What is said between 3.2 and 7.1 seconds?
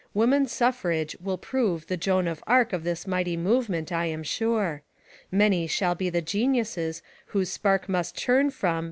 movement, I am sure. Many shall be the genius'